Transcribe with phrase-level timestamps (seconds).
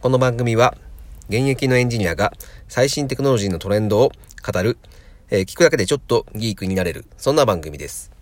[0.00, 0.76] この番組は
[1.28, 2.32] 現役のエンジニアが
[2.68, 4.12] 最新テクノロジーのトレンドを
[4.46, 4.78] 語る、
[5.28, 8.12] えー聞くだけでちょっとギークになれる、そんな番組です。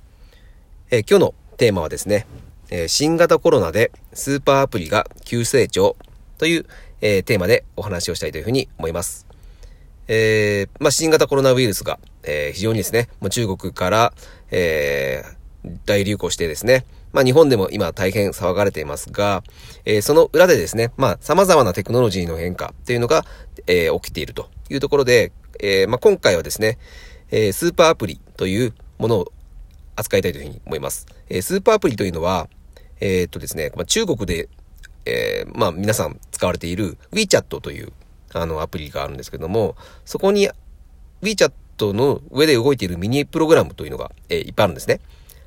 [0.90, 2.26] えー今日のテーマはですね、
[2.70, 5.96] えー新型コロナでスーパーアプリが急成長
[6.38, 6.66] という、
[7.02, 9.26] えーテーマでお話をしたいというふうに思います。
[10.08, 14.14] えーまあ、新型コロナウイルスが、えー非常にですね、もう中国から、
[14.50, 15.36] えー
[15.84, 16.86] 大流行してですね、
[17.16, 19.42] まあ、日本でも今大変騒がれていますが、
[19.86, 23.24] えーその裏でですね、まあ、様々なテクノロジーの変化っていうのが、
[23.66, 26.76] えー起きているというところで、えーまあ、今回はですね、
[27.30, 29.32] えースーパーアプリというものを
[29.96, 31.06] 扱いたいというふうに思います。
[31.30, 32.50] えースーパーアプリというのは、
[33.00, 34.50] えーっとですね、まあ、中国で、
[35.06, 37.94] えーまあ、皆さん使われている WeChat という
[38.34, 39.74] あのアプリがあるんですけども、
[40.04, 40.50] そこに
[41.22, 45.00] WeChat の上で動いているミニプログラムというのが、えーいっぱいあるんですね。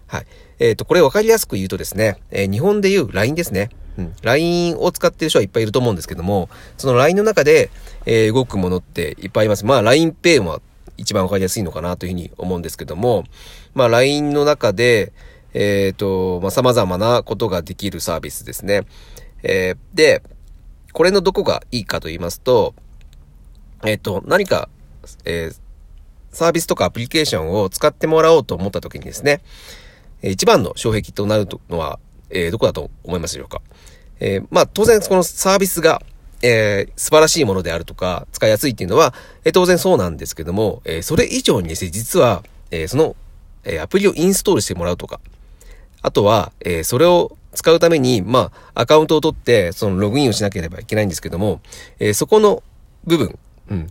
[0.09, 0.25] はい。
[0.57, 3.69] えっ、と、これ分かりやすく言うとですね、えー日本でいう LINE ですね。
[3.97, 4.15] うん。
[4.23, 7.69] LINE を使ってる人はいっぱいいると思うんですけども、その LINE の中で、
[8.07, 9.65] えー動くものっていっぱいあります。
[9.65, 10.61] まあ LINEPay も
[10.97, 13.23] 一番分かりやすいのかなというふうに思うんですけども、
[13.75, 15.13] まあ LINE の中で、
[15.53, 18.87] えっ、と、まあ様々なことができるサービスですね。
[19.43, 20.23] えーで、
[20.91, 22.73] これのどこがいいかと言いますと、
[23.85, 24.69] えっ、と、何か、
[25.25, 25.69] えー
[26.31, 29.41] サービスとかアプリケーションを使ってもらおうと思った時にですね、
[30.21, 33.61] えー一番の障壁となるのは、えーどこだと思いますでしょうか？
[34.19, 36.01] えーまあ、当然このサービスが、
[36.41, 39.13] えー素晴らしいものであるとか、使いやすいっていうのは、
[39.45, 43.15] えー当然そうなんですけども、えーそれ以上にですね、実は、えーその、
[43.63, 45.19] えーアプリをインストールしてもらうとか、
[46.01, 51.61] あとは、えーそれを使うために、まあ、アカウントを取って、そのログインをしなければいけないんですけども、
[51.99, 52.61] えーそこの
[53.05, 53.39] 部分、
[53.69, 53.89] うん。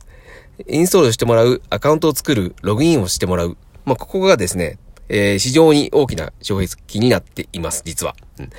[0.68, 3.56] インストールしてもらう、アカウントを作る、ログインをしてもらう。
[3.84, 8.14] まあ、ここがですね、えー非常に大きな障壁になっています、実は。
[8.38, 8.50] うん。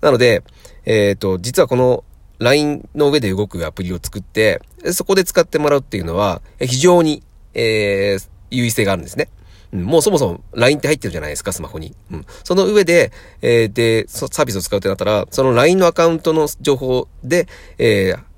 [0.00, 0.42] なので、
[0.84, 2.04] えっ、と、実はこの
[2.38, 7.22] LINE の上で動くアプリを作って、そこで使ってもらうっていうのは、非常に、
[7.54, 9.28] えー優位性があるんですね。
[9.72, 11.94] もうそもそも LINE って入ってるじゃないですか、スマホに。
[12.10, 12.26] うん。
[12.42, 17.46] その上で、えーで、サービスを使うってなったら、その LINE のアカウントの情報で、
[17.76, 18.28] えー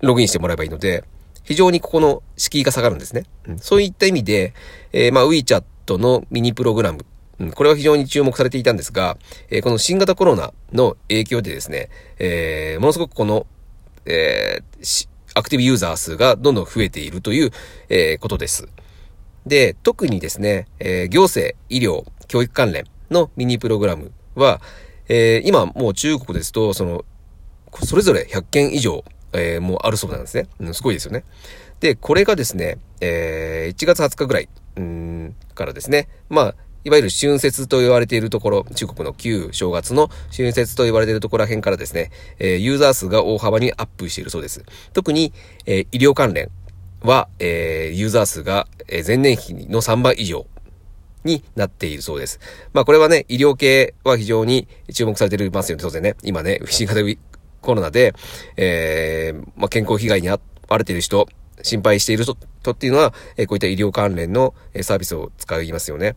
[0.00, 1.04] ログインしてもらえばいいので、
[1.44, 3.24] 非常にここの敷居が下がるんですね。
[3.46, 4.54] うん、そういった意味で、
[4.92, 5.62] えーまあ WeChat
[5.98, 7.04] のミニプログラム、
[7.54, 9.16] これは非常に注目されていたんですが、
[9.50, 13.46] えーこの新型コロナの影響でですね、えーものすごくこの、
[14.06, 17.50] えーアクティブユーザー数がどんどん増えているという、
[17.88, 18.68] えことです。
[19.46, 24.60] で、特にですね、え行政、医療、教育関連のミニプログラムは、
[25.08, 27.04] え今もう中国ですと、その、
[27.82, 30.46] それぞれ100件以上、えもうあるそうなんですね。
[30.60, 31.24] うん、すごいですよね。
[31.80, 35.03] で、これがですね、え1月20日ぐらい、うん、
[35.54, 36.54] からですね、まあ、
[36.84, 44.64] いわゆる春節と言われているところ、中国の旧正月の春節と言われているところら辺からですね、えーユーザー数が大幅にアップしているそうです。
[44.92, 45.32] 特に、
[45.64, 46.50] えー医療関連
[47.00, 50.46] は、えーユーザー数が、え前年比の3倍以上
[51.24, 52.38] になっているそうです。
[52.74, 56.16] まあこれはね、医療系は非常に注目されていますよね、当然ね。
[56.22, 57.00] 今ね、新型
[57.62, 58.14] コロナで、
[58.58, 60.38] えまあ健康被害に遭
[60.68, 61.26] われている人、
[61.62, 62.36] 心配している人
[62.70, 66.16] っていうのは、えこういった医療関連のサービスを使いますよね。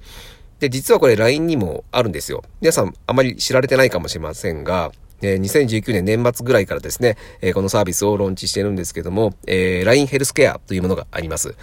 [0.59, 2.43] で、実はこれ LINE にもあるんですよ。
[2.61, 11.55] 皆さんあまり知られてないかもしれませんが、え2019年年末ぐらいからですね、えこのサービスをローンチしてるんですけども、えー LINE ヘルスケアというものがあります。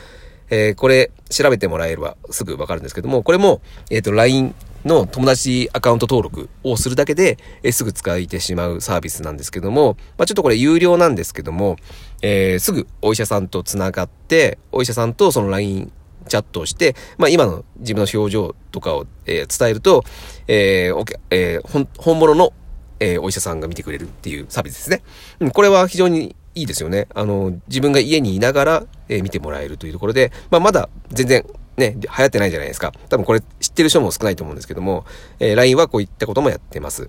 [0.50, 3.60] えーこれ調べてもらえればすぐわかるんですけども、これも、
[3.91, 11.77] えっ、と、LINE の友達アカウント登録をするだけで、えーすぐ使えてしまうサービスなんですけども、まあ、ちょっとこれ有料なんですけども、
[12.22, 15.91] えーすぐお医者さんとつながって、お医者さんとその LINE
[16.28, 20.04] チャットをして、まあ、今の自分の表情とかを、えー伝えると、
[20.47, 22.53] えーお客えー本本物の、
[23.00, 25.03] えーお医者さんが見てくれるっていうサービスですね。
[25.41, 27.09] うん、これは非常にいいですよね。
[27.15, 31.44] あの、自分が家にいながら、えー見てもらえるというところで、まあ、まだ全然
[31.76, 32.92] ね、流行ってないじゃないですか。
[33.09, 35.04] 多分これ知ってる人も少ないと思うんですけども、
[35.41, 37.09] えー LINE はこういったこともやってます。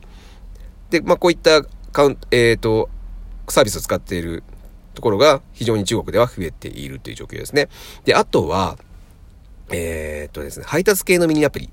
[0.90, 2.90] で、まあ、こういったカウン、えっ、と、
[3.48, 4.44] サービスを使っている
[4.96, 7.70] ところが非常に中国では増えているという状況ですね。
[8.06, 8.78] で、あとは、
[9.72, 11.70] えーとですね、配達系のミニアプリ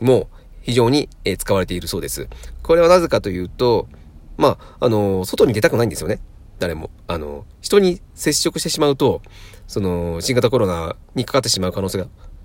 [0.00, 0.28] も
[0.62, 2.28] 非常に、え使われているそうです。
[2.62, 3.88] これはなぜかというと、
[4.36, 6.20] まあ、あの外に出たくないんですよね。
[6.58, 6.90] 誰も。
[7.06, 9.22] あの人に接触してしまうと、
[9.66, 12.04] その、新型コロナにかかってしまう可能性が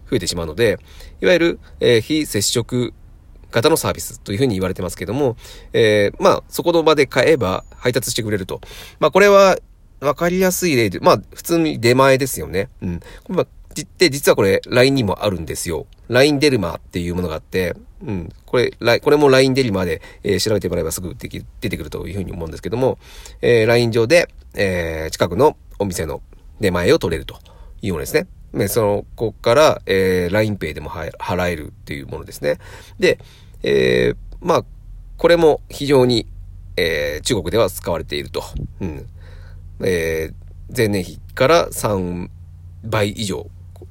[0.09, 0.79] 増えてしまうので、
[1.21, 2.93] いわゆる、えー非接触
[3.51, 5.37] 型のサービスというふうに言われてますけども、
[5.73, 8.59] えーまあ、そこの場で買えば配達してくれると。
[8.99, 9.57] まあ、これは、
[9.99, 12.69] わかりやすい例で、まあ、普通に出前ですよね。
[12.81, 12.99] うん。
[13.29, 15.85] まあ、じって、実はこれ、LINE にもあるんですよ。
[16.09, 17.75] LINE デルマっていうものがあって、
[18.05, 18.29] うん。
[18.45, 22.97] これ、これも LINE デリマで、えー調べてもらえばすぐでき出てくるというふうに思うんですけども、
[23.41, 26.21] えー LINE 上で、えー、近くのお店の
[26.59, 27.39] 出前を取れると
[27.81, 28.27] いうものですね。
[28.53, 32.59] で、その、ここから、えー、LINEPay でも払えるっていうものですね。
[32.99, 33.19] で、
[33.63, 34.65] えー、まあ、
[35.17, 36.27] これも非常に、
[36.77, 38.43] えー、中国では使われていると。
[38.81, 39.07] うん。
[39.83, 42.29] えー、前年比から3
[42.83, 43.47] 倍以上、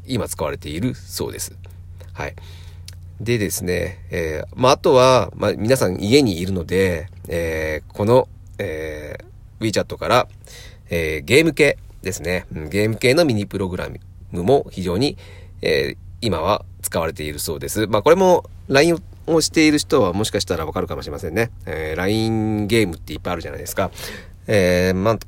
[0.06, 1.56] 今使われているそうです。
[2.12, 2.34] はい。
[3.20, 8.28] でですね、えー、まあ、あとは、まあ、皆さん家にいるので、えー、この、
[8.58, 10.28] えー、WeChat から、
[10.90, 13.88] えー、ゲーム系ですね、ゲーム系のミニプログラ
[14.32, 15.16] ムも非常に、
[15.62, 17.87] えー、今は使われているそうです。
[17.87, 21.52] まあ、これも LINE をしている人はもしかしたらわかるかもしれませんね。
[21.64, 23.93] えー、LINE ゲームっていっぱいあるじゃないですか。
[24.48, 25.19] えー、まあ、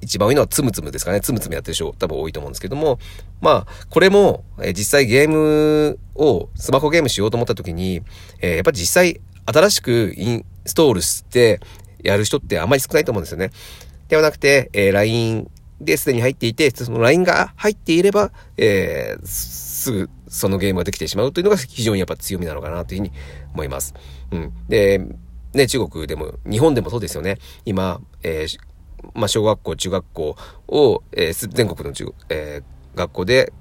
[0.00, 1.20] 一番多いのはつむつむですかね。
[1.20, 2.98] つむつむやってる人多分多いと思うんですけども、
[3.40, 8.02] まあ、これも、え、実際ゲームを、スマホゲームしようと思った時に、
[8.40, 11.60] えー、やっぱ実際新しくインストールして
[12.02, 13.50] やる人ってあんまり少ないと思うんですよね。
[14.08, 15.50] ではなくて、えー、LINE
[15.80, 23.12] ですでに入っていて、その LINE が入っていれば、えー、すぐそのゲームができてしまうというのが非常にやっぱ強みなのかなというふうに
[23.54, 23.94] 思います。
[24.30, 24.52] うん。
[24.68, 25.00] で、
[25.52, 27.38] ね、中国でも、日本でもそうですよね。
[27.64, 28.58] 今、えー、
[29.14, 30.36] まあ、小学校、中学校
[30.68, 33.52] を、えー、全国の中、えー、学校で、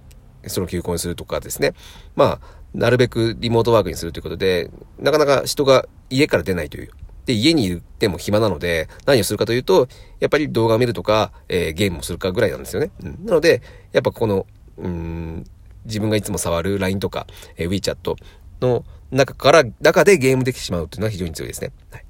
[0.47, 1.73] その休校にするとかですね。
[2.15, 2.39] まあ、
[2.73, 4.69] なるべくリモートワークにするということで、
[4.99, 6.91] なかなか人が家から出ないという。
[7.25, 9.87] で、家にいても暇なので、何をするかというと、
[10.19, 12.91] やっぱり動画を見るとか、えー、ゲームをするかぐらいなんですよね。
[13.01, 13.61] うん、なので、
[13.93, 14.45] やっぱこの、
[14.77, 15.43] うん、
[15.85, 17.25] 自分がいつも触る LINE とか、
[17.57, 18.15] えー、WeChat
[18.61, 21.71] の中から、中でゲームできてしまうというのは非常に強いですね。
[21.89, 22.05] はい。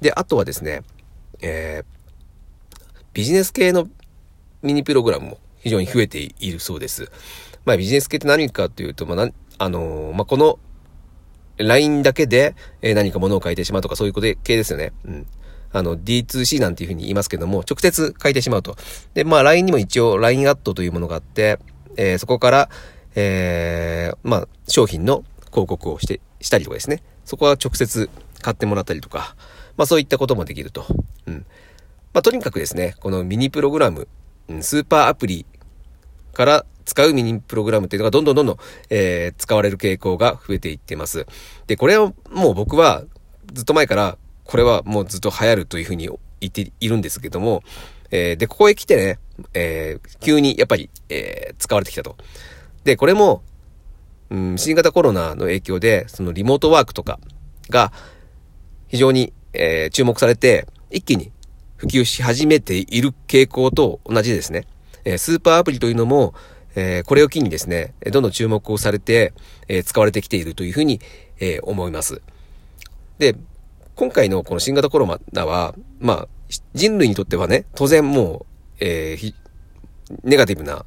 [0.00, 0.82] で、あとはですね、
[1.40, 1.95] えー、
[3.16, 3.88] ビジネス系の
[4.60, 7.10] ミニプログラムも非常に増えているそうです。
[7.64, 10.58] まあビジネス系って何かというと、まあ、あのー、まあ、この
[11.56, 14.92] LINE だけで、え何か物を書いてしまうとかそういうこと系ですよね。
[15.06, 15.26] うん。
[15.72, 18.76] あの、D2C なんていうふうに言いますけども、直接書いてしまうと。
[19.14, 21.58] で、まあ LINE にも一応 LINE アットというものがあって、
[21.96, 22.68] えー、そこから、
[23.14, 27.02] えー、まあ商品の広告をして、したりとかですね。
[27.24, 28.10] そこは直接
[28.42, 29.36] 買ってもらったりとか、
[29.78, 30.84] まあそういったこともできると。
[31.24, 31.46] うん。
[32.16, 34.08] まあ、とにかくですね、このミニプログラム、
[34.62, 35.44] スーパーアプリ
[36.32, 38.56] から使うミニプログラムっていうのがどんどんどんどん、
[38.88, 41.26] えー、使われる傾向が増えていってます。
[41.66, 43.04] で、これをもう僕は
[43.52, 46.08] ずっと前からこれはもうずっと流行るというふうに
[46.40, 47.62] 言っているんですけども、
[48.10, 49.18] えー、で、ここへ来てね、
[49.52, 52.16] えー、急にやっぱり、えー、使われてきたと。
[52.84, 53.42] で、これも、
[54.30, 57.20] うん、新型コロナの影響で、そのリモートワークとか
[57.68, 57.92] が
[58.88, 61.30] 非常に、え、注目されて、一気に
[61.76, 64.66] 普及し始めている傾向と同じですね。
[65.04, 66.34] えスーパーアプリというのも、
[66.74, 69.32] えこれを機にですね、どんどん注目をされて、
[69.68, 71.00] え使われてきているというふうに、
[71.38, 72.22] え思います。
[73.18, 73.36] で、
[73.96, 76.28] 今回のこの新型コロナは、まあ、
[76.74, 78.44] 人類にとってはね、当然も
[78.80, 79.34] う、えー、
[80.22, 80.84] ネガティブな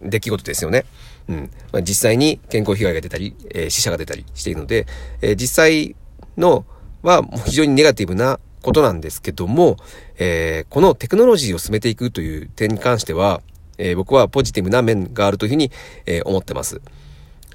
[0.00, 0.86] 出来事ですよね。
[1.28, 1.50] うん。
[1.70, 4.86] まあ、実際に健康被害が出たり、えー、死者が出たりしているので、
[5.20, 5.96] えー、実際
[6.38, 6.64] の
[7.02, 9.76] は非常にネガティブなことなんですけども、
[10.18, 13.40] えー、このテクノロジーを進めていくという点に関しては、
[13.78, 15.70] えー、僕はポジティブな面があるというふうに、
[16.04, 16.80] えー、思ってます。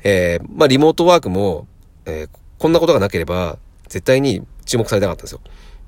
[0.04, 1.68] えー、まあ、リモートワークも、
[2.06, 3.58] えー、こんなことがなければ、
[3.90, 5.42] 絶対に注目されなかったんですよ。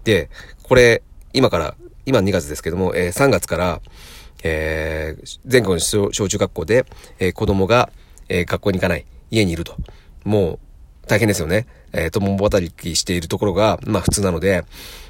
[0.04, 0.30] で、
[0.64, 3.82] これ、今から、今2月ですけども、えー、3月から、
[4.44, 6.86] えー、全国の小中学校で、
[7.20, 7.90] えー、子供が、
[8.28, 9.78] えー、学校に行かない、家にいると。
[10.26, 10.60] も
[11.06, 11.66] う、大変ですよね。
[11.94, 14.66] えー、共働きしているところが、まあ普通なので、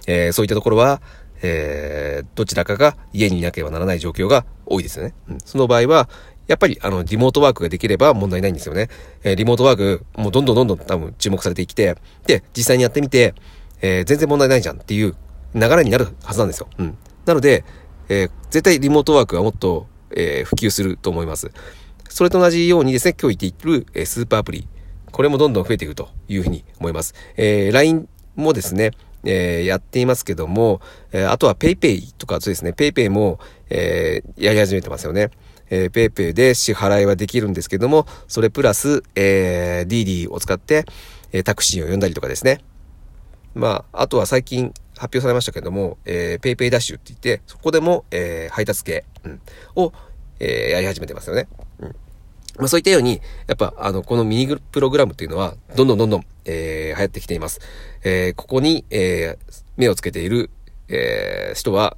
[0.07, 1.01] えー、そういったところは、
[1.41, 5.13] えー、どちらかが家にいなければならない状況が多いですよね。
[5.29, 6.09] うん、その場合は、
[6.47, 8.89] やっぱり、あの、リモートワークができれば問題ないんですよね。
[9.23, 13.33] えー、リモートワーク、もうどんどんどんどん多分注目されてきて、で、実際にやってみて、
[13.81, 15.15] えー、全然問題ないじゃんっていう
[15.53, 16.67] 流れになるはずなんですよ。
[16.77, 16.97] うん。
[17.25, 17.63] なので、
[18.09, 21.51] えー、絶対リモートワークはもっと、えー、普及すると思います。
[22.09, 24.67] それと同じようにですね、今日言っている、え、スーパーアプリ。
[25.13, 27.13] これもどんどん増えていくというふうに思います。
[27.37, 28.91] えー、LINE もですね、
[29.23, 33.39] えー、やっていますけども、えー、あとは PayPay とかそうですね、PayPay も、
[33.69, 35.29] えー、やり始めてますよね。
[35.69, 40.85] えー、PayPay で支払いはできるんですけども、それプラス、えー、DD を使って、
[41.31, 42.59] えー、タクシーを呼んだりとかですね。
[43.53, 49.41] まあ、あとは最近発表されましたけども、え、PayPay ダッシュって言って、そこでも、えー、配達系、うん、
[49.75, 49.93] を、
[50.39, 51.47] えー、やり始めてますよね。
[52.57, 57.59] まあ、そういったように、やっぱ、あの、このミニプログラムっていうのは、どんどんどんどん、えー、流行ってきています。
[58.03, 60.49] えー、ここに、えー、目をつけている、
[60.87, 61.97] えー、人は、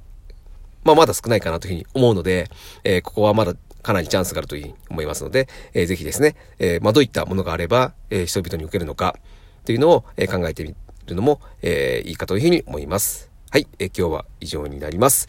[0.84, 2.48] まあ、まだ少ないかなというふうに思うので、
[2.84, 9.16] えー、ここはまだかなりチャンスがあるというふうに思いますので、えー、ぜひですね、えー、まあ、どういったものがあれば、えー、人々に受けるのか、
[9.64, 10.74] というのを、えー、考えてみ
[11.06, 13.30] るのも、えー、いいかというふうに思います。
[13.50, 15.28] はい、えー、今日は以上になります。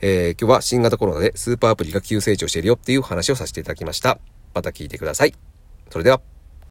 [0.00, 4.18] えー、今日は新型コロナでスーパーアプリが急成長しているよっていう話をさせていただきました。
[4.54, 5.34] また聞いてください。
[5.90, 6.33] それでは。